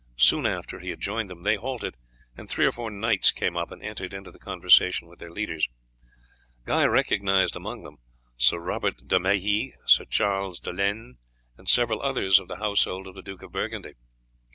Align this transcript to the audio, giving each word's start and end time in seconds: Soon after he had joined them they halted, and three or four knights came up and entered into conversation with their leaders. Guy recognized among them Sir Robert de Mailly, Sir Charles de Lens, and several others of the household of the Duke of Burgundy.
Soon 0.17 0.47
after 0.47 0.79
he 0.79 0.89
had 0.89 0.99
joined 0.99 1.29
them 1.29 1.43
they 1.43 1.57
halted, 1.57 1.93
and 2.35 2.49
three 2.49 2.65
or 2.65 2.71
four 2.71 2.89
knights 2.89 3.29
came 3.31 3.55
up 3.55 3.71
and 3.71 3.83
entered 3.83 4.15
into 4.15 4.31
conversation 4.39 5.07
with 5.07 5.19
their 5.19 5.29
leaders. 5.29 5.67
Guy 6.65 6.87
recognized 6.87 7.55
among 7.55 7.83
them 7.83 7.97
Sir 8.35 8.57
Robert 8.57 9.05
de 9.07 9.19
Mailly, 9.19 9.75
Sir 9.85 10.05
Charles 10.05 10.59
de 10.59 10.73
Lens, 10.73 11.17
and 11.55 11.69
several 11.69 12.01
others 12.01 12.39
of 12.39 12.47
the 12.47 12.57
household 12.57 13.05
of 13.05 13.13
the 13.13 13.21
Duke 13.21 13.43
of 13.43 13.51
Burgundy. 13.51 13.93